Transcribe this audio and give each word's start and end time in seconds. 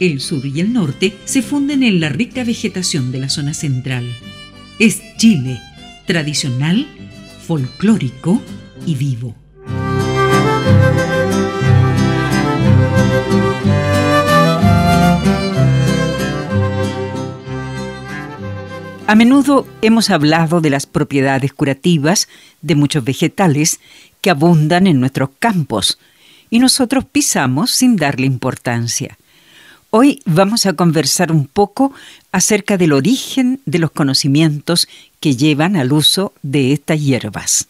El 0.00 0.20
sur 0.20 0.46
y 0.46 0.60
el 0.60 0.72
norte 0.72 1.16
se 1.24 1.42
funden 1.42 1.82
en 1.82 1.98
la 1.98 2.08
rica 2.08 2.44
vegetación 2.44 3.10
de 3.10 3.18
la 3.18 3.28
zona 3.28 3.52
central. 3.52 4.06
Es 4.78 5.02
Chile, 5.16 5.58
tradicional, 6.06 6.86
folclórico 7.44 8.40
y 8.86 8.94
vivo. 8.94 9.34
A 19.08 19.14
menudo 19.16 19.66
hemos 19.82 20.10
hablado 20.10 20.60
de 20.60 20.70
las 20.70 20.86
propiedades 20.86 21.52
curativas 21.52 22.28
de 22.62 22.76
muchos 22.76 23.02
vegetales 23.02 23.80
que 24.20 24.30
abundan 24.30 24.86
en 24.86 25.00
nuestros 25.00 25.30
campos 25.40 25.98
y 26.50 26.60
nosotros 26.60 27.04
pisamos 27.04 27.72
sin 27.72 27.96
darle 27.96 28.26
importancia. 28.26 29.18
Hoy 29.90 30.20
vamos 30.26 30.66
a 30.66 30.74
conversar 30.74 31.32
un 31.32 31.46
poco 31.46 31.94
acerca 32.30 32.76
del 32.76 32.92
origen 32.92 33.62
de 33.64 33.78
los 33.78 33.90
conocimientos 33.90 34.86
que 35.18 35.34
llevan 35.34 35.76
al 35.76 35.94
uso 35.94 36.34
de 36.42 36.74
estas 36.74 37.00
hierbas. 37.00 37.68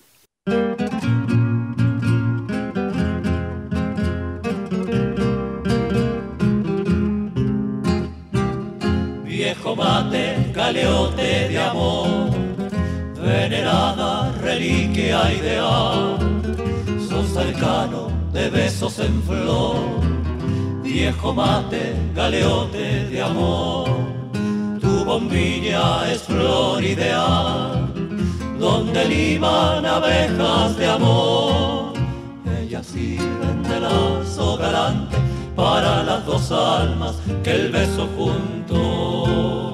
Viejo 9.25 9.77
mate 9.77 10.51
galeote 10.53 11.49
de 11.51 11.59
amor, 11.61 12.31
venerada 13.23 14.33
reliquia 14.43 15.33
ideal, 15.33 16.19
sos 17.09 17.33
cercano 17.33 18.11
de 18.33 18.51
besos 18.51 18.99
en 18.99 19.23
flor, 19.23 20.01
viejo 20.93 21.35
mate, 21.35 21.95
galeote 22.15 23.09
de 23.11 23.23
amor, 23.23 23.89
tu 24.81 25.05
bombilla 25.05 26.11
es 26.11 26.23
flor 26.23 26.83
ideal, 26.83 27.93
donde 28.59 29.05
liman 29.05 29.85
abejas 29.85 30.77
de 30.79 30.87
amor, 30.87 31.93
ellas 32.61 32.87
sirven 32.87 33.63
de 33.65 33.81
lazo 33.81 34.57
galante 34.57 35.17
para 35.55 36.03
las 36.03 36.25
dos 36.25 36.51
almas 36.53 37.17
que 37.45 37.51
el 37.51 37.71
beso 37.71 38.09
junto. 38.17 39.73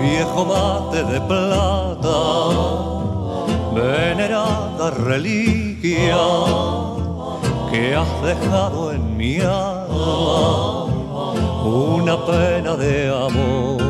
Viejo 0.00 0.44
mate 0.46 1.04
de 1.04 1.20
plata, 1.20 2.18
venerada 3.72 4.90
reliquia 4.90 6.16
que 7.70 7.94
has 7.94 8.22
dejado 8.22 8.92
en 8.92 9.16
mi 9.16 9.38
alma 9.40 10.84
una 11.64 12.26
pena 12.26 12.74
de 12.76 13.08
amor. 13.08 13.80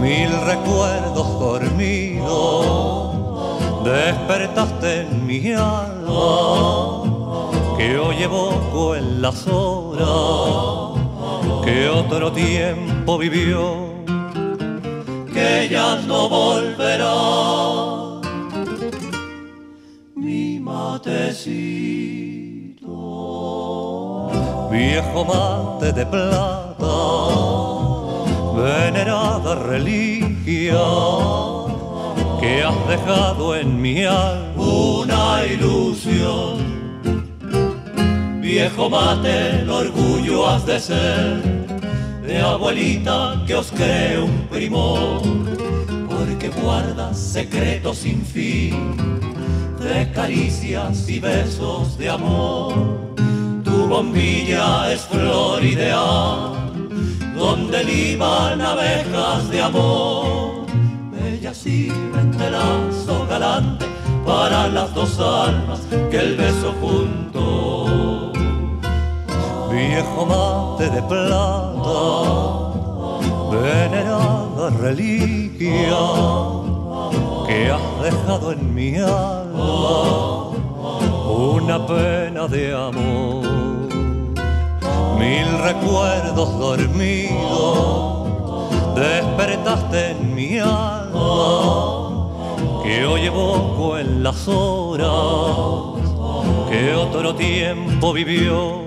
Mil 0.00 0.30
recuerdos 0.44 1.40
dormidos 1.40 3.12
despertaste 3.84 5.02
en 5.02 5.26
mi 5.26 5.52
alma 5.52 7.02
que 7.78 7.98
hoy 7.98 8.22
evoco 8.22 8.94
en 8.94 9.22
las 9.22 9.46
horas 9.46 11.00
que 11.64 11.88
otro 11.88 12.32
tiempo 12.32 13.18
vivió 13.18 13.92
que 15.32 15.68
ya 15.70 15.96
no 16.06 16.28
volverá. 16.28 17.91
Viejo 24.70 25.24
mate 25.24 25.92
de 25.92 26.06
plata, 26.06 26.86
venerada 28.54 29.56
reliquia 29.56 30.78
que 32.40 32.62
has 32.62 32.88
dejado 32.88 33.56
en 33.56 33.82
mi 33.82 34.04
alma. 34.04 34.52
Una 34.56 35.44
ilusión. 35.44 36.60
Viejo 38.40 38.88
mate, 38.88 39.62
el 39.62 39.70
orgullo 39.70 40.48
has 40.48 40.64
de 40.66 40.78
ser 40.78 41.42
de 42.22 42.40
abuelita 42.40 43.42
que 43.46 43.56
os 43.56 43.72
cree 43.72 44.20
un 44.20 44.46
primor, 44.48 45.20
porque 46.08 46.48
guarda 46.62 47.12
secretos 47.12 47.98
sin 47.98 48.24
fin 48.24 49.12
de 49.82 50.10
caricias 50.12 51.08
y 51.08 51.20
besos 51.20 51.98
de 51.98 52.10
amor. 52.10 52.74
Tu 53.64 53.86
bombilla 53.88 54.92
es 54.92 55.02
flor 55.02 55.64
ideal, 55.64 56.52
donde 57.36 57.84
liban 57.84 58.60
abejas 58.60 59.48
de 59.50 59.62
amor. 59.62 60.66
Ellas 61.24 61.56
sirven 61.56 62.30
de 62.38 62.50
lazo 62.50 63.26
galante 63.28 63.86
para 64.24 64.68
las 64.68 64.94
dos 64.94 65.18
almas 65.18 65.80
que 66.10 66.18
el 66.18 66.36
beso 66.36 66.74
junto 66.80 68.32
viejo 69.72 70.26
mate 70.26 70.90
de 70.90 71.02
plata, 71.02 72.02
venerada 73.50 74.70
reliquia 74.78 76.02
que 77.46 77.70
has 77.70 78.02
dejado 78.02 78.52
en 78.52 78.74
mi 78.74 78.96
alma 78.96 79.41
una 81.54 81.86
pena 81.86 82.48
de 82.48 82.74
amor. 82.74 83.46
Mil 85.18 85.46
recuerdos 85.62 86.58
dormidos 86.58 88.22
despertaste 88.94 90.10
en 90.10 90.34
mi 90.34 90.58
alma 90.58 92.30
que 92.82 93.04
hoy 93.06 93.26
evoco 93.26 93.98
en 93.98 94.22
las 94.22 94.48
horas 94.48 96.00
que 96.70 96.94
otro 96.94 97.34
tiempo 97.34 98.12
vivió 98.12 98.82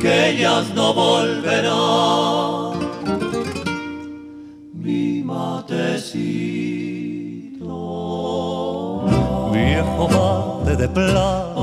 que 0.00 0.30
ellas 0.30 0.72
no 0.74 0.94
volverán. 0.94 2.80
Mi 4.72 5.22
matecito, 5.22 6.49
de 10.08 10.88
plata, 10.88 11.60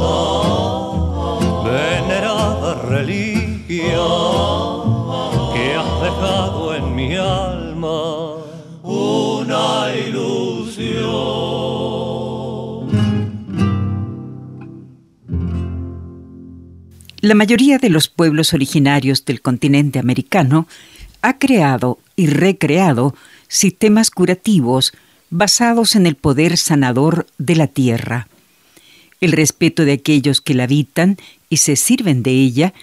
venerada 1.66 2.76
reliquia 2.84 3.98
que 5.54 5.74
has 5.74 6.02
dejado 6.04 6.76
en 6.76 6.96
mi 6.96 7.16
alma 7.16 8.36
una 8.84 9.92
ilusión. 10.08 11.08
La 17.22 17.34
mayoría 17.34 17.80
de 17.80 17.90
los 17.90 18.08
pueblos 18.08 18.54
originarios 18.54 19.26
del 19.26 19.42
continente 19.42 19.98
americano 19.98 20.68
ha 21.24 21.40
creado 21.40 21.98
y 22.16 22.28
recreado 22.28 23.16
sistemas 23.48 24.12
curativos 24.12 24.94
basados 25.32 25.96
en 25.96 26.06
el 26.06 26.16
poder 26.16 26.56
sanador 26.58 27.26
de 27.40 27.56
la 27.56 27.66
tierra. 27.68 28.28
El 29.20 29.32
respeto 29.32 29.86
de 29.86 29.94
aquellos 29.94 30.42
que 30.42 30.54
la 30.54 30.64
habitan 30.64 31.18
y 31.50 31.58
se 31.58 31.76
sirven 31.76 32.24
de 32.24 32.32
ella 32.32 32.74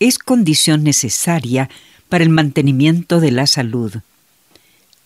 es 0.00 0.18
condición 0.18 0.82
necesaria 0.82 1.70
para 2.08 2.24
el 2.24 2.30
mantenimiento 2.30 3.20
de 3.20 3.30
la 3.30 3.46
salud. 3.46 3.94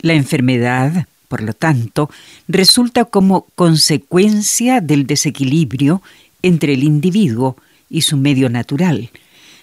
La 0.00 0.14
enfermedad, 0.14 1.06
por 1.28 1.42
lo 1.42 1.52
tanto, 1.52 2.10
resulta 2.46 3.04
como 3.04 3.46
consecuencia 3.54 4.80
del 4.80 5.06
desequilibrio 5.06 6.02
entre 6.42 6.74
el 6.74 6.84
individuo 6.84 7.56
y 7.90 8.02
su 8.02 8.16
medio 8.16 8.48
natural, 8.48 9.10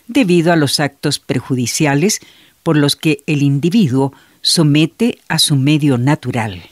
debido 0.08 0.52
a 0.52 0.56
los 0.56 0.80
actos 0.80 1.20
perjudiciales 1.20 2.20
por 2.64 2.78
los 2.78 2.96
que 2.96 3.24
el 3.28 3.42
individuo 3.42 4.14
somete 4.42 5.20
a 5.28 5.40
su 5.40 5.56
medio 5.56 5.98
natural. 5.98 6.70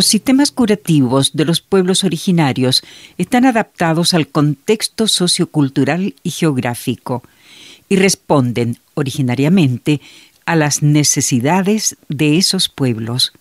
Los 0.00 0.06
sistemas 0.06 0.50
curativos 0.50 1.32
de 1.34 1.44
los 1.44 1.60
pueblos 1.60 2.04
originarios 2.04 2.82
están 3.18 3.44
adaptados 3.44 4.14
al 4.14 4.28
contexto 4.28 5.06
sociocultural 5.06 6.14
y 6.22 6.30
geográfico 6.30 7.22
y 7.86 7.96
responden 7.96 8.78
originariamente 8.94 10.00
a 10.46 10.56
las 10.56 10.82
necesidades 10.82 11.98
de 12.08 12.38
esos 12.38 12.70
pueblos. 12.70 13.34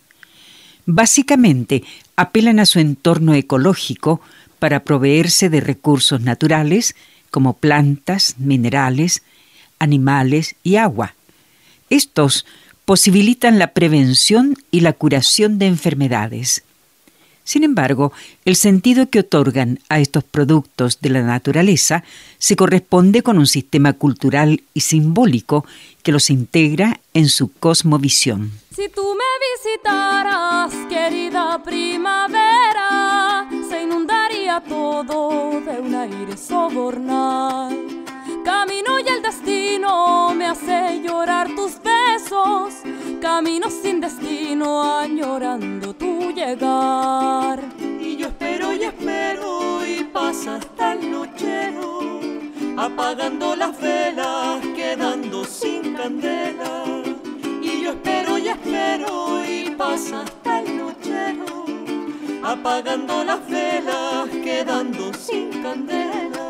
Básicamente, 0.86 1.86
apelan 2.18 2.60
a 2.60 2.66
su 2.66 2.80
entorno 2.80 3.36
ecológico 3.36 4.20
para 4.60 4.84
proveerse 4.84 5.50
de 5.50 5.62
recursos 5.62 6.20
naturales 6.20 6.94
como 7.32 7.54
plantas, 7.54 8.36
minerales, 8.38 9.22
animales 9.80 10.58
y 10.62 10.76
agua. 10.76 11.16
Estos 11.90 12.46
posibilitan 12.90 13.60
la 13.60 13.68
prevención 13.68 14.56
y 14.72 14.80
la 14.80 14.94
curación 14.94 15.60
de 15.60 15.68
enfermedades. 15.68 16.64
Sin 17.44 17.64
embargo, 17.64 18.12
el 18.46 18.56
sentido 18.56 19.12
que 19.12 19.20
otorgan 19.20 19.78
a 19.90 20.00
estos 20.00 20.24
productos 20.24 21.00
de 21.00 21.12
la 21.12 21.22
naturaleza 21.22 22.04
se 22.40 22.56
corresponde 22.56 23.22
con 23.22 23.38
un 23.38 23.46
sistema 23.46 23.94
cultural 23.94 24.64
y 24.74 24.82
simbólico 24.82 25.68
que 26.02 26.12
los 26.12 26.32
integra 26.32 27.00
en 27.14 27.30
su 27.30 27.52
cosmovisión. 27.54 28.54
Si 28.76 28.90
tú 28.90 29.04
me 29.14 29.30
visitaras, 29.54 30.74
querida 30.90 31.62
primavera, 31.62 33.48
se 33.70 33.84
inundaría 33.84 34.64
todo 34.68 35.62
de 35.62 35.80
un 35.80 35.94
aire 35.94 36.36
sobornal. 36.36 37.99
Camino 38.52 39.00
y 39.00 39.08
el 39.08 39.22
destino 39.22 40.34
me 40.34 40.48
hace 40.48 41.02
llorar 41.04 41.50
tus 41.56 41.74
besos. 41.84 42.74
Camino 43.22 43.70
sin 43.70 44.02
destino, 44.02 44.98
añorando 44.98 45.94
tu 45.94 46.32
llegar. 46.32 47.60
Y 47.80 48.18
yo 48.18 48.26
espero 48.30 48.74
y 48.74 48.86
espero 48.86 49.86
y 49.86 50.04
pasa 50.06 50.56
hasta 50.56 50.94
el 50.94 51.12
nochero, 51.12 52.22
apagando 52.76 53.56
las 53.56 53.80
velas, 53.80 54.66
quedando 54.76 55.46
sin 55.46 55.94
candela. 55.94 57.04
Y 57.62 57.84
yo 57.84 57.92
espero 57.92 58.40
y 58.40 58.48
espero 58.48 59.46
y 59.46 59.70
pasa 59.78 60.22
hasta 60.22 60.62
el 60.62 60.76
nochero, 60.76 61.66
apagando 62.42 63.24
las 63.24 63.48
velas, 63.48 64.28
quedando 64.44 65.14
sin 65.14 65.62
candela. 65.62 66.49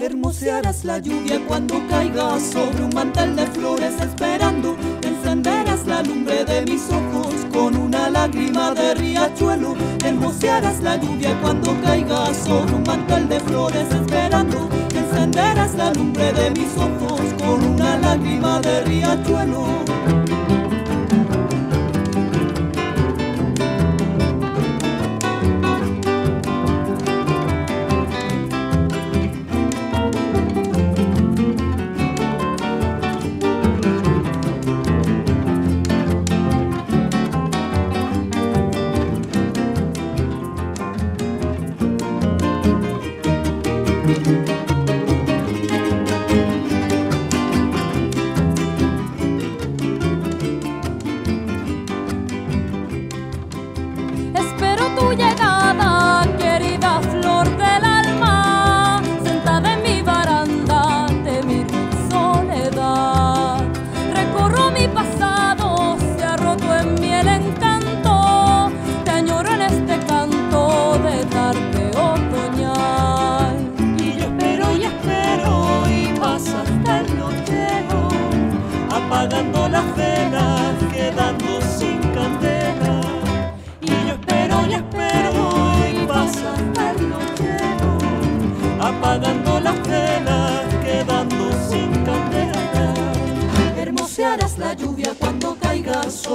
Hermosearás 0.00 0.84
la 0.84 0.98
lluvia 0.98 1.40
cuando 1.48 1.82
caiga 1.88 2.38
sobre 2.38 2.84
un 2.84 2.90
mantel 2.94 3.34
de 3.34 3.46
flores 3.46 3.94
esperando. 4.00 4.76
Encenderás 5.02 5.86
la 5.86 6.02
lumbre 6.04 6.44
de 6.44 6.62
mis 6.66 6.82
ojos 6.88 7.34
con 7.52 7.76
una 7.76 8.08
lágrima 8.08 8.72
de 8.74 8.94
riachuelo. 8.94 9.74
Hermosearás 10.04 10.80
la 10.82 10.96
lluvia 10.96 11.36
cuando 11.42 11.76
caiga 11.82 12.32
sobre 12.32 12.74
un 12.74 12.84
mantel 12.84 13.28
de 13.28 13.40
flores 13.40 13.90
esperando. 13.90 14.68
Encenderás 14.94 15.74
la 15.74 15.92
lumbre 15.92 16.32
de 16.32 16.50
mis 16.52 16.76
ojos 16.76 17.20
con 17.38 17.64
una 17.64 17.98
lágrima 17.98 18.60
de 18.60 18.84
riachuelo. 18.84 20.17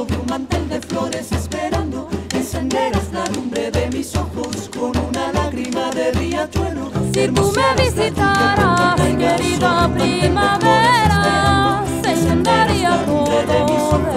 Sobre 0.04 0.18
un 0.18 0.26
mantel 0.26 0.68
de 0.70 0.82
flores 0.82 1.32
esperando. 1.32 2.10
Encenderás 2.34 3.12
la 3.14 3.26
lumbre 3.28 3.72
de 3.72 3.90
mis 3.90 4.14
ojos 4.16 4.70
con 4.78 4.92
una 4.98 5.32
lágrima 5.32 5.92
de 5.92 6.12
riachuelo. 6.12 6.92
Si 7.14 7.28
tú 7.30 7.54
me 7.56 7.84
visitaras, 7.84 9.00
querida 9.00 9.90
primavera, 9.96 11.84
se 12.02 12.12
encendería 12.12 13.06
todo 13.06 14.13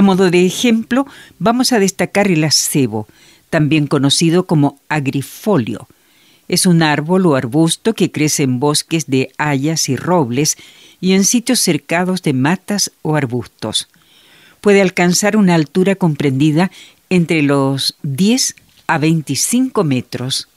A 0.00 0.02
modo 0.02 0.30
de 0.30 0.46
ejemplo, 0.46 1.06
vamos 1.38 1.74
a 1.74 1.78
destacar 1.78 2.28
el 2.28 2.42
acebo, 2.44 3.06
también 3.50 3.86
conocido 3.86 4.46
como 4.46 4.80
agrifolio. 4.88 5.88
Es 6.48 6.64
un 6.64 6.82
árbol 6.82 7.26
o 7.26 7.34
arbusto 7.34 7.92
que 7.92 8.10
crece 8.10 8.44
en 8.44 8.60
bosques 8.60 9.08
de 9.08 9.30
hayas 9.36 9.90
y 9.90 9.96
robles 9.96 10.56
y 11.02 11.12
en 11.12 11.24
sitios 11.24 11.60
cercados 11.60 12.22
de 12.22 12.32
matas 12.32 12.92
o 13.02 13.14
arbustos. 13.14 13.88
Puede 14.62 14.80
alcanzar 14.80 15.36
una 15.36 15.54
altura 15.54 15.96
comprendida 15.96 16.70
entre 17.10 17.42
los 17.42 17.94
10 18.02 18.54
a 18.86 18.96
25 18.96 19.84
metros. 19.84 20.48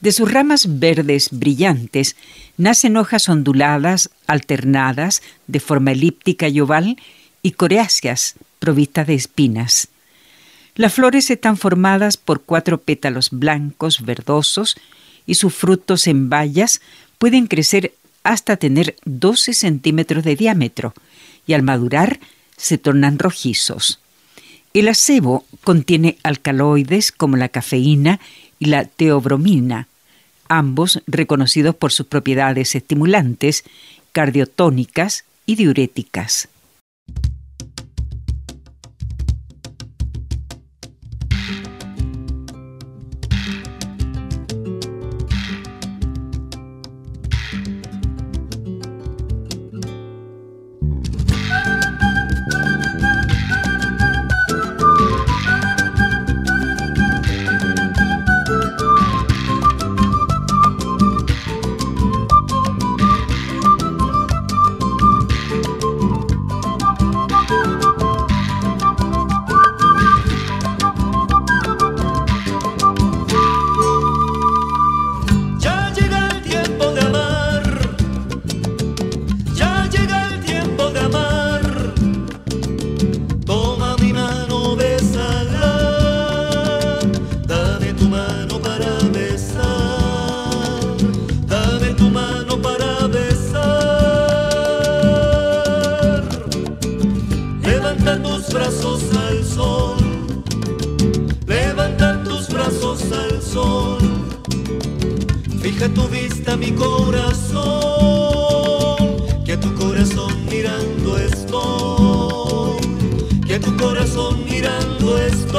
De 0.00 0.12
sus 0.12 0.32
ramas 0.32 0.80
verdes 0.80 1.28
brillantes 1.30 2.16
nacen 2.56 2.96
hojas 2.96 3.28
onduladas, 3.28 4.08
alternadas, 4.26 5.20
de 5.46 5.60
forma 5.60 5.92
elíptica 5.92 6.48
y 6.48 6.58
oval, 6.60 6.96
y 7.42 7.52
coreáceas, 7.52 8.34
provistas 8.66 9.06
de 9.06 9.14
espinas. 9.14 9.86
Las 10.74 10.94
flores 10.94 11.30
están 11.30 11.56
formadas 11.56 12.16
por 12.16 12.42
cuatro 12.42 12.78
pétalos 12.78 13.30
blancos 13.30 14.04
verdosos 14.04 14.74
y 15.24 15.36
sus 15.36 15.54
frutos 15.54 16.08
en 16.08 16.28
bayas 16.28 16.80
pueden 17.16 17.46
crecer 17.46 17.94
hasta 18.24 18.56
tener 18.56 18.96
12 19.04 19.54
centímetros 19.54 20.24
de 20.24 20.34
diámetro 20.34 20.94
y 21.46 21.52
al 21.52 21.62
madurar 21.62 22.18
se 22.56 22.76
tornan 22.76 23.20
rojizos. 23.20 24.00
El 24.74 24.88
acebo 24.88 25.44
contiene 25.62 26.18
alcaloides 26.24 27.12
como 27.12 27.36
la 27.36 27.50
cafeína 27.50 28.18
y 28.58 28.64
la 28.64 28.84
teobromina, 28.84 29.86
ambos 30.48 31.04
reconocidos 31.06 31.76
por 31.76 31.92
sus 31.92 32.06
propiedades 32.08 32.74
estimulantes, 32.74 33.62
cardiotónicas 34.10 35.24
y 35.46 35.54
diuréticas. 35.54 36.48
sol. 103.52 103.98
Fija 105.62 105.88
tu 105.88 106.08
vista, 106.08 106.56
mi 106.56 106.72
corazón, 106.72 107.64
que 109.44 109.52
a 109.52 109.60
tu 109.60 109.74
corazón 109.74 110.32
mirando 110.50 111.18
estoy, 111.18 112.76
que 113.46 113.54
a 113.56 113.60
tu 113.60 113.76
corazón 113.76 114.44
mirando 114.44 115.18
estoy. 115.18 115.56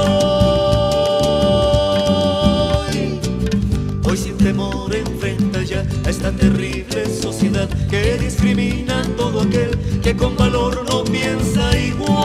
Hoy 4.04 4.18
sin 4.18 4.38
temor 4.38 4.96
enfrenta 4.96 5.64
ya 5.64 5.86
a 6.06 6.10
esta 6.10 6.32
terrible 6.32 7.06
sociedad 7.10 7.70
que 7.90 8.18
discrimina 8.18 9.02
a 9.02 9.08
todo 9.16 9.42
aquel 9.42 9.78
que 10.02 10.16
con 10.16 10.36
valor 10.38 10.86
no 10.90 11.04
piensa 11.04 11.78
igual. 11.78 12.17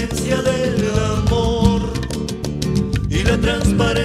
transparencia 0.00 0.36
del 0.40 0.98
amor 0.98 1.92
y 3.10 3.22
la 3.22 3.38
transparencia 3.38 3.99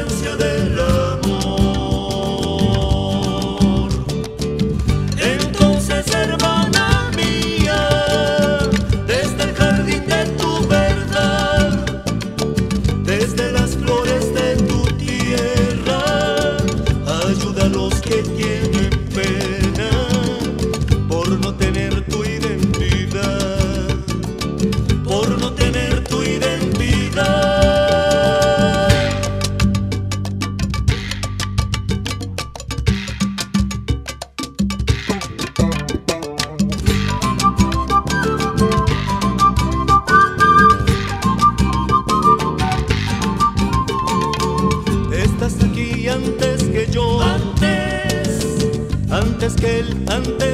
el 49.75 50.05
ante 50.10 50.45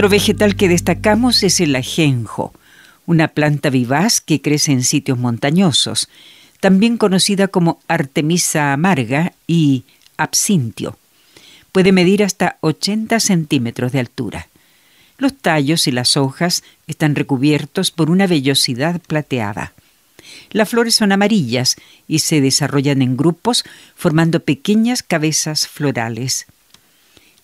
Otro 0.00 0.08
vegetal 0.08 0.56
que 0.56 0.70
destacamos 0.70 1.42
es 1.42 1.60
el 1.60 1.76
ajenjo, 1.76 2.54
una 3.04 3.28
planta 3.28 3.68
vivaz 3.68 4.22
que 4.22 4.40
crece 4.40 4.72
en 4.72 4.82
sitios 4.82 5.18
montañosos, 5.18 6.08
también 6.58 6.96
conocida 6.96 7.48
como 7.48 7.80
artemisa 7.86 8.72
amarga 8.72 9.34
y 9.46 9.84
absintio. 10.16 10.96
Puede 11.70 11.92
medir 11.92 12.24
hasta 12.24 12.56
80 12.62 13.20
centímetros 13.20 13.92
de 13.92 14.00
altura. 14.00 14.48
Los 15.18 15.36
tallos 15.36 15.86
y 15.86 15.92
las 15.92 16.16
hojas 16.16 16.64
están 16.86 17.14
recubiertos 17.14 17.90
por 17.90 18.10
una 18.10 18.26
vellosidad 18.26 19.02
plateada. 19.02 19.74
Las 20.50 20.70
flores 20.70 20.94
son 20.94 21.12
amarillas 21.12 21.76
y 22.08 22.20
se 22.20 22.40
desarrollan 22.40 23.02
en 23.02 23.18
grupos 23.18 23.64
formando 23.96 24.40
pequeñas 24.40 25.02
cabezas 25.02 25.68
florales. 25.68 26.46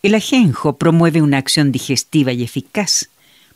El 0.07 0.15
ajenjo 0.15 0.77
promueve 0.77 1.21
una 1.21 1.39
acción 1.39 1.73
digestiva 1.73 2.33
y 2.33 2.45
eficaz. 2.45 3.09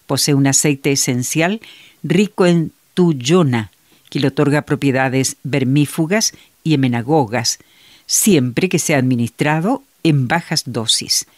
Posee 0.08 0.34
un 0.34 0.48
aceite 0.48 0.90
esencial 0.90 1.60
rico 2.02 2.44
en 2.44 2.72
tuyona, 2.94 3.70
que 4.08 4.18
le 4.18 4.26
otorga 4.26 4.62
propiedades 4.62 5.36
vermífugas 5.44 6.32
y 6.64 6.74
emenagogas, 6.74 7.60
siempre 8.06 8.68
que 8.68 8.80
sea 8.80 8.98
administrado 8.98 9.84
en 10.02 10.26
bajas 10.26 10.64
dosis. 10.66 11.28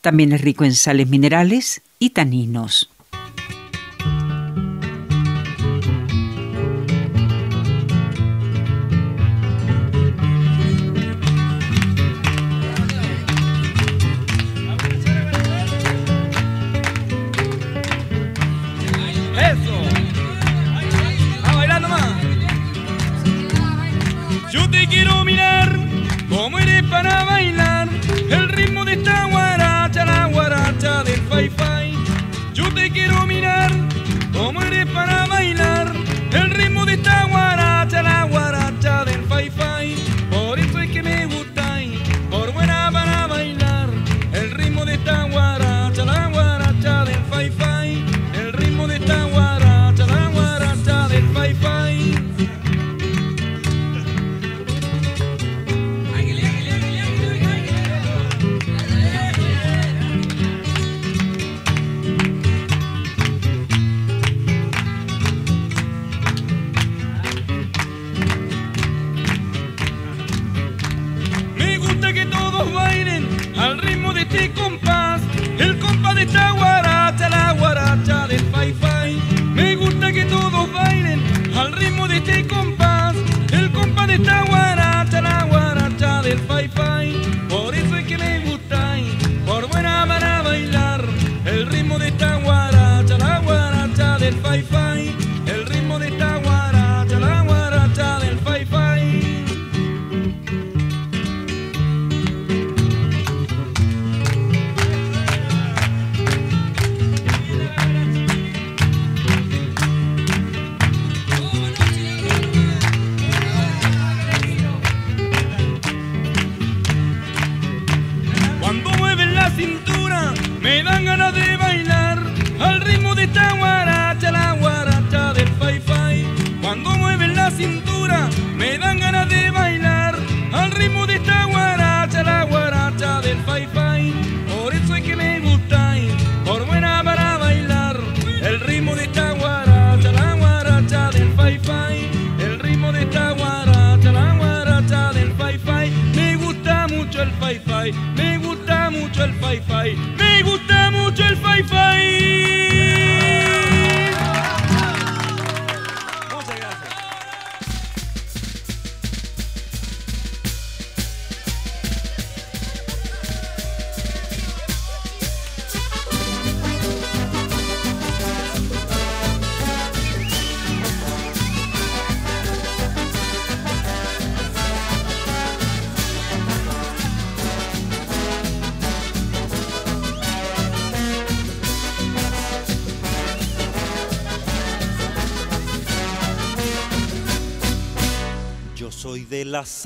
También 0.00 0.30
es 0.30 0.42
rico 0.42 0.62
en 0.64 0.76
sales 0.76 1.08
minerales 1.08 1.82
y 1.98 2.10
taninos. 2.10 2.88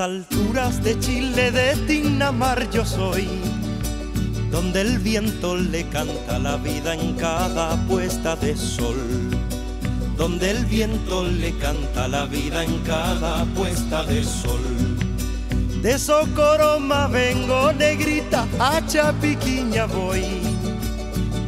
Alturas 0.00 0.82
de 0.82 0.98
Chile, 0.98 1.50
de 1.50 1.76
Tinamar 1.86 2.70
yo 2.70 2.84
soy, 2.86 3.28
donde 4.50 4.80
el 4.80 4.98
viento 4.98 5.56
le 5.56 5.86
canta 5.88 6.38
la 6.38 6.56
vida 6.56 6.94
en 6.94 7.14
cada 7.14 7.76
puesta 7.86 8.34
de 8.36 8.56
sol. 8.56 8.96
Donde 10.16 10.50
el 10.50 10.66
viento 10.66 11.24
le 11.24 11.56
canta 11.58 12.08
la 12.08 12.26
vida 12.26 12.64
en 12.64 12.78
cada 12.80 13.44
puesta 13.54 14.04
de 14.04 14.22
sol. 14.24 14.60
De 15.82 15.98
Socoroma 15.98 17.06
vengo 17.06 17.72
negrita, 17.72 18.46
a 18.58 18.84
Chapiquiña 18.86 19.86
voy, 19.86 20.24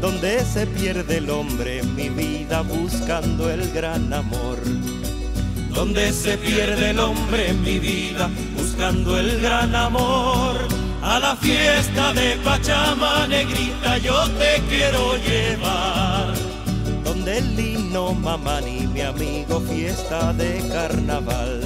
donde 0.01 0.43
se 0.45 0.67
pierde 0.67 1.19
el 1.19 1.29
hombre 1.29 1.83
mi 1.83 2.09
vida 2.09 2.63
buscando 2.63 3.51
el 3.51 3.71
gran 3.73 4.13
amor 4.13 4.59
donde 5.75 6.13
se 6.13 6.37
pierde 6.39 6.91
el 6.91 6.99
hombre 6.99 7.51
en 7.51 7.63
mi 7.63 7.79
vida 7.79 8.31
buscando 8.57 9.19
el 9.19 9.41
gran 9.41 9.75
amor. 9.75 10.57
A 11.03 11.19
la 11.19 11.35
fiesta 11.37 12.13
de 12.13 12.37
Pachama 12.45 13.27
negrita 13.27 13.99
yo 13.99 14.29
te 14.39 14.63
quiero 14.69 15.17
llevar. 15.17 16.35
Donde 17.05 17.39
el 17.39 17.57
lino 17.57 18.15
mamani, 18.15 18.87
mi 18.87 19.01
amigo, 19.01 19.61
fiesta 19.61 20.33
de 20.33 20.63
carnaval. 20.69 21.61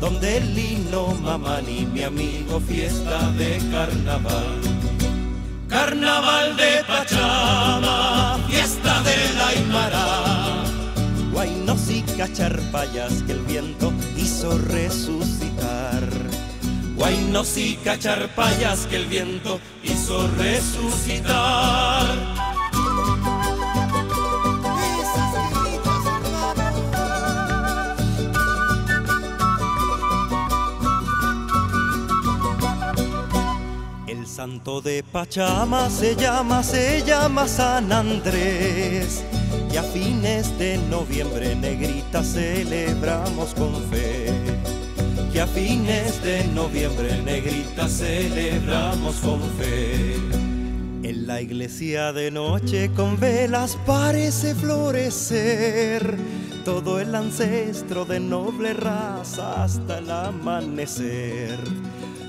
Donde 0.00 0.38
el 0.38 0.54
lino 0.54 1.14
mamani, 1.22 1.86
mi 1.86 2.02
amigo, 2.02 2.60
fiesta 2.60 3.30
de 3.38 3.58
carnaval. 3.70 4.60
Carnaval 5.68 6.56
de 6.56 6.84
Pachama, 6.86 8.38
fiesta 8.48 9.02
del 9.02 9.40
Aymara. 9.40 10.23
Guaynos 11.44 11.90
y 11.90 12.00
cacharpayas 12.16 13.22
que 13.24 13.32
el 13.32 13.40
viento 13.40 13.92
hizo 14.16 14.56
resucitar. 14.56 16.08
Guaynos 16.96 17.58
y 17.58 17.76
cacharpayas 17.84 18.86
que 18.86 18.96
el 18.96 19.04
viento 19.04 19.60
hizo 19.82 20.26
resucitar. 20.38 22.06
santo 34.24 34.80
de 34.80 35.04
Pachama 35.04 35.88
se 35.90 36.16
llama, 36.16 36.62
se 36.62 37.02
llama 37.04 37.46
San 37.46 37.92
Andrés. 37.92 39.22
Y 39.72 39.76
a 39.76 39.82
fines 39.82 40.56
de 40.58 40.78
noviembre, 40.90 41.54
negrita, 41.54 42.22
celebramos 42.22 43.54
con 43.54 43.74
fe. 43.90 44.26
Que 45.32 45.40
a 45.40 45.46
fines 45.46 46.22
de 46.22 46.44
noviembre, 46.48 47.20
negrita, 47.22 47.88
celebramos 47.88 49.16
con 49.16 49.40
fe. 49.58 50.14
En 51.02 51.26
la 51.26 51.40
iglesia 51.40 52.12
de 52.12 52.30
noche 52.30 52.90
con 52.94 53.18
velas 53.18 53.76
parece 53.86 54.54
florecer 54.54 56.16
todo 56.64 57.00
el 57.00 57.14
ancestro 57.14 58.04
de 58.04 58.20
noble 58.20 58.72
raza 58.72 59.64
hasta 59.64 59.98
el 59.98 60.10
amanecer 60.10 61.58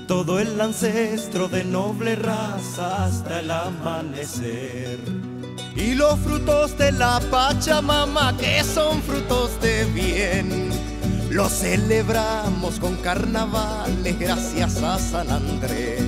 todo 0.06 0.38
el 0.38 0.60
ancestro 0.60 1.48
de 1.48 1.64
noble 1.64 2.14
raza 2.14 3.06
hasta 3.06 3.40
el 3.40 3.50
amanecer. 3.50 4.98
Y 5.76 5.94
los 5.94 6.18
frutos 6.20 6.76
de 6.78 6.92
la 6.92 7.20
Pachamama, 7.30 8.36
que 8.38 8.64
son 8.64 9.02
frutos 9.02 9.60
de 9.60 9.84
bien, 9.86 10.70
los 11.30 11.52
celebramos 11.52 12.80
con 12.80 12.96
carnavales 12.96 14.18
gracias 14.18 14.82
a 14.82 14.98
San 14.98 15.30
Andrés. 15.30 16.02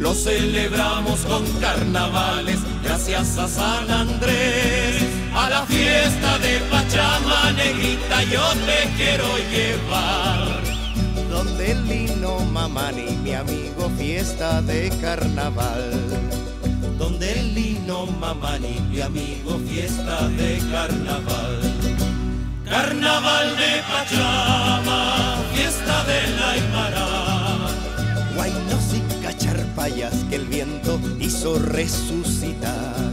Los 0.00 0.24
celebramos 0.24 1.20
con 1.20 1.46
carnavales 1.60 2.58
gracias 2.82 3.38
a 3.38 3.46
San 3.46 3.90
Andrés. 3.90 5.02
A 5.34 5.48
la 5.50 5.66
fiesta 5.66 6.38
de 6.38 6.58
Pachama 6.70 7.52
negrita 7.52 8.24
yo 8.24 8.42
te 8.66 8.90
quiero 8.96 9.26
llevar 9.50 10.62
donde 11.30 11.72
el 11.72 11.88
lino 11.88 12.38
mamani, 12.40 13.16
mi 13.22 13.34
amigo, 13.34 13.90
fiesta 13.98 14.62
de 14.62 14.90
carnaval. 15.00 16.43
Donde 16.98 17.32
el 17.40 17.54
lino 17.54 18.06
mamani, 18.06 18.80
mi 18.90 19.00
amigo, 19.00 19.58
fiesta 19.68 20.28
de 20.28 20.58
carnaval. 20.70 21.60
Carnaval 22.68 23.56
de 23.56 23.82
Pachama, 23.90 25.36
fiesta 25.54 26.04
de 26.04 26.20
la 26.38 26.50
Aymara. 26.50 27.06
Guaynos 28.34 28.94
y 28.94 29.22
cacharpayas 29.22 30.14
que 30.28 30.36
el 30.36 30.46
viento 30.46 31.00
hizo 31.20 31.58
resucitar. 31.58 33.12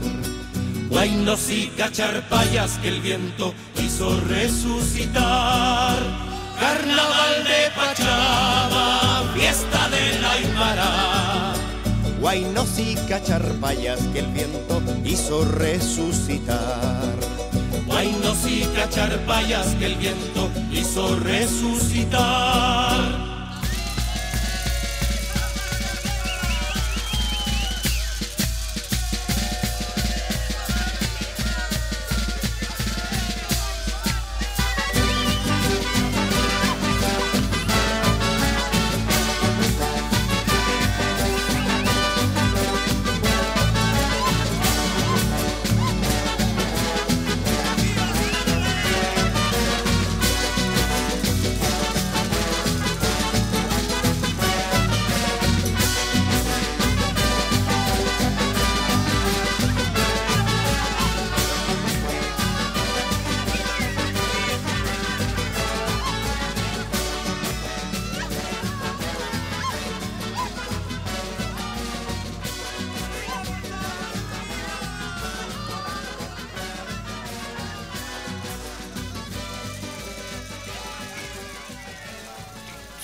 Guaynos 0.89 1.49
y 1.49 1.67
cacharpayas 1.77 2.77
que 2.79 2.89
el 2.89 3.01
viento 3.01 3.53
hizo 3.77 4.19
resucitar 4.21 5.97
Carnaval 6.61 7.43
de 7.43 7.71
Pachama, 7.75 9.10
Guainos 12.31 12.79
y 12.79 12.95
cacharpayas 13.09 13.99
que 14.13 14.19
el 14.19 14.27
viento 14.27 14.81
hizo 15.03 15.43
resucitar. 15.43 17.13
Guainos 17.85 18.47
y 18.47 18.61
cacharpayas 18.73 19.75
que 19.75 19.87
el 19.87 19.95
viento 19.95 20.49
hizo 20.71 21.19
resucitar. 21.19 22.21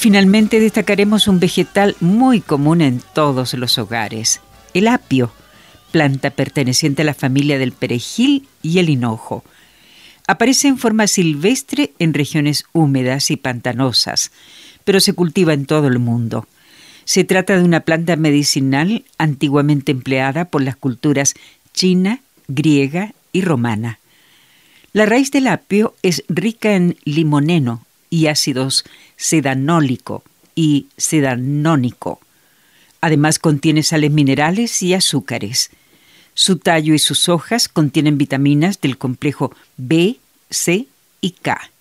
Finalmente 0.08 0.62
destacaremos 0.62 1.28
un 1.28 1.42
vegetal 1.42 1.98
muy 2.00 2.40
común 2.40 2.80
en 2.80 3.02
todos 3.14 3.54
los 3.56 3.78
hogares, 3.78 4.40
el 4.74 4.88
apio, 4.88 5.34
planta 5.92 6.30
perteneciente 6.30 7.02
a 7.02 7.06
la 7.06 7.14
familia 7.14 7.60
del 7.60 7.74
perejil 7.74 8.48
y 8.64 8.80
el 8.80 8.90
hinojo. 8.90 9.44
Aparece 10.26 10.70
en 10.70 10.78
forma 10.78 11.08
silvestre 11.08 11.92
en 12.00 12.14
regiones 12.14 12.64
húmedas 12.72 13.32
y 13.32 13.36
pantanosas, 13.36 14.32
pero 14.86 15.02
se 15.02 15.12
cultiva 15.12 15.52
en 15.52 15.66
todo 15.66 15.88
el 15.90 16.00
mundo. 16.00 16.48
Se 17.04 17.26
trata 17.26 17.58
de 17.58 17.66
una 17.66 17.82
planta 17.82 18.16
medicinal 18.16 19.04
antiguamente 19.18 19.92
empleada 19.92 20.46
por 20.46 20.62
las 20.62 20.78
culturas 20.78 21.34
china, 21.74 22.22
griega 22.48 23.14
y 23.34 23.42
romana. 23.42 24.00
La 24.94 25.06
raíz 25.06 25.32
del 25.32 25.48
apio 25.48 25.96
es 26.02 26.24
rica 26.30 26.78
en 26.78 26.96
limoneno 27.04 27.86
y 28.10 28.28
ácidos 28.28 28.86
sedanólico 29.18 30.24
y 30.56 30.88
sedanónico. 30.96 32.22
Además 33.02 33.40
contiene 33.40 33.84
sales 33.84 34.12
minerales 34.12 34.82
y 34.82 34.94
azúcares. 34.94 35.72
Su 36.34 36.58
tallo 36.58 36.94
y 36.94 37.00
sus 37.00 37.30
hojas 37.30 37.68
contienen 37.68 38.18
vitaminas 38.18 38.80
del 38.80 38.98
complejo 38.98 39.54
B, 39.76 40.18
C 40.50 40.88
y 41.20 41.32
K, 41.32 41.72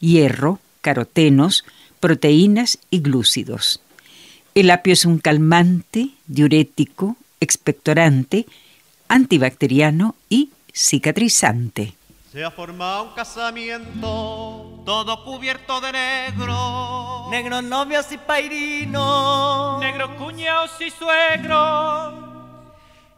hierro, 0.00 0.60
carotenos, 0.80 1.64
proteínas 2.00 2.78
y 2.90 2.98
glúcidos. 2.98 3.80
El 4.54 4.70
apio 4.70 4.92
es 4.92 5.04
un 5.04 5.18
calmante, 5.18 6.10
diurético, 6.26 7.16
expectorante, 7.40 8.46
antibacteriano 9.08 10.16
y 10.28 10.50
cicatrizante. 10.72 11.94
Se 12.32 12.42
ha 12.42 12.50
formado 12.50 13.02
un 13.02 13.10
casamiento, 13.10 14.80
todo 14.86 15.22
cubierto 15.22 15.82
de 15.82 15.92
negro. 15.92 17.28
Negros 17.30 17.62
novios 17.62 18.10
y 18.10 18.16
pairinos. 18.16 19.78
Negros 19.80 20.12
cuñados 20.12 20.70
y 20.80 20.88
suegros. 20.88 22.14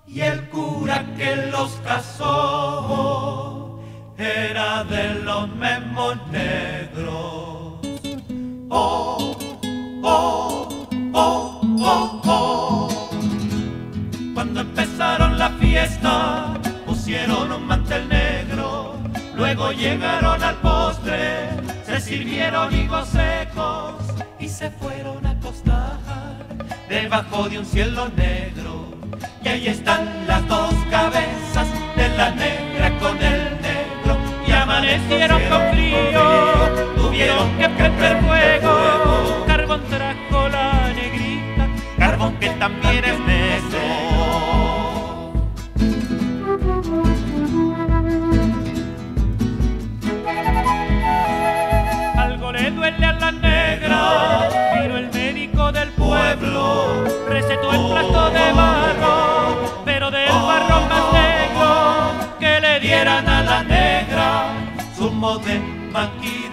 Y 0.08 0.20
el 0.20 0.50
cura 0.50 1.06
que 1.16 1.36
los 1.36 1.74
casó 1.84 3.80
era 4.18 4.82
de 4.82 5.14
los 5.20 5.46
mismos 5.48 6.16
negros. 6.32 7.78
Oh, 8.68 9.36
oh, 10.02 10.88
oh, 11.12 11.60
oh, 11.84 12.23
Llegaron 19.72 20.42
al 20.42 20.54
postre, 20.56 21.48
se 21.84 22.00
sirvieron 22.00 22.72
higos 22.72 23.08
secos 23.08 23.94
y 24.38 24.48
se 24.48 24.70
fueron 24.70 25.26
a 25.26 25.30
acostar 25.30 25.98
debajo 26.88 27.48
de 27.48 27.58
un 27.58 27.66
cielo 27.66 28.08
negro. 28.16 28.94
Y 29.42 29.48
ahí 29.48 29.66
están 29.68 30.26
las 30.26 30.46
dos 30.48 30.72
cabezas 30.90 31.68
de 31.96 32.08
la 32.16 32.30
negra 32.30 32.98
con 32.98 33.16
el 33.16 33.60
negro. 33.60 34.16
Y 34.46 34.52
amanecieron 34.52 35.42
con 35.48 35.70
frío, 35.70 36.94
tuvieron 36.96 37.58
que 37.58 37.68
prender 37.68 38.20
fuego. 38.22 39.44
Carbón 39.46 39.82
trajo 39.90 40.48
la 40.48 40.92
negrita, 40.94 41.68
carbón 41.98 42.36
que 42.38 42.48
también 42.50 43.04
es 43.04 43.20
negro. 43.20 43.83
Vino 54.74 54.96
el 54.96 55.10
médico 55.12 55.72
del 55.72 55.90
pueblo, 55.90 57.04
recetó 57.28 57.72
el 57.72 57.86
plato 57.92 58.30
de 58.30 58.52
barro, 58.52 59.82
pero 59.84 60.10
del 60.10 60.28
barro 60.28 60.80
más 60.90 61.12
negro 61.12 62.38
que 62.38 62.60
le 62.60 62.80
dieran 62.80 63.28
a 63.28 63.42
la 63.42 63.62
negra 63.62 64.54
zumo 64.96 65.38
de 65.38 65.58
maqui 65.92 66.48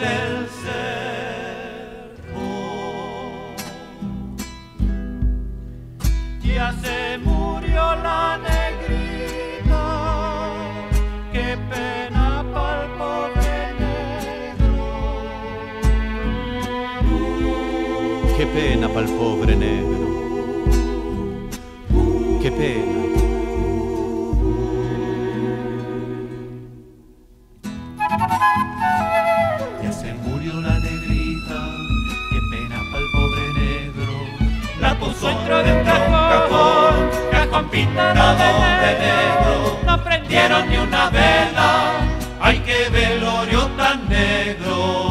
pena 18.54 18.88
pa'l 18.90 19.08
pobre 19.18 19.56
negro. 19.56 20.08
Qué 22.42 22.52
pena. 22.52 23.00
Ya 29.84 29.92
se 29.92 30.14
murió 30.14 30.54
la 30.62 30.76
negrita, 30.80 31.60
qué 32.32 32.40
pena 32.52 32.78
pa'l 32.92 33.06
pobre 33.16 33.46
negro. 33.62 34.14
La 34.82 35.00
puso 35.00 35.28
dentro 35.28 35.64
de 35.64 35.72
un 35.78 35.84
cajón, 35.86 36.96
cajón 37.32 37.70
pintado 37.70 38.36
de 38.84 38.92
negro. 39.06 39.80
No 39.86 40.04
prendieron 40.04 40.70
ni 40.70 40.78
una 40.78 41.10
vela, 41.10 41.70
Ay, 42.42 42.62
qué 42.66 42.90
velorio 42.90 43.68
tan 43.78 44.10
negro. 44.10 44.22
Negro, 44.52 45.11